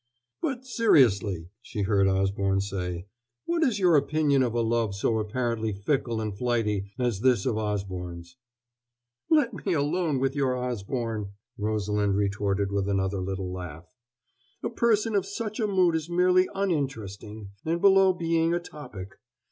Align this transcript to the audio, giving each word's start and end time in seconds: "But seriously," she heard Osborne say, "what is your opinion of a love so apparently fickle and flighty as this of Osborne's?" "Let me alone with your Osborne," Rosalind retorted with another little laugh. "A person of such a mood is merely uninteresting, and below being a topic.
"But 0.41 0.65
seriously," 0.65 1.51
she 1.61 1.83
heard 1.83 2.07
Osborne 2.07 2.59
say, 2.61 3.05
"what 3.45 3.61
is 3.61 3.77
your 3.77 3.95
opinion 3.95 4.41
of 4.41 4.55
a 4.55 4.61
love 4.61 4.95
so 4.95 5.19
apparently 5.19 5.73
fickle 5.73 6.19
and 6.19 6.35
flighty 6.35 6.91
as 6.97 7.21
this 7.21 7.45
of 7.45 7.55
Osborne's?" 7.59 8.35
"Let 9.29 9.63
me 9.63 9.73
alone 9.73 10.17
with 10.17 10.35
your 10.35 10.57
Osborne," 10.57 11.33
Rosalind 11.55 12.15
retorted 12.17 12.71
with 12.71 12.89
another 12.89 13.21
little 13.21 13.51
laugh. 13.53 13.95
"A 14.63 14.71
person 14.71 15.13
of 15.13 15.27
such 15.27 15.59
a 15.59 15.67
mood 15.67 15.93
is 15.93 16.09
merely 16.09 16.49
uninteresting, 16.55 17.51
and 17.63 17.79
below 17.79 18.11
being 18.11 18.55
a 18.55 18.59
topic. 18.59 19.19